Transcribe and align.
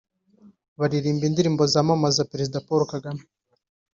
baririmba 0.79 1.23
indirimbo 1.27 1.63
zamamaza 1.73 2.27
Perezida 2.31 2.63
Paul 2.67 2.81
Kagame 2.93 3.23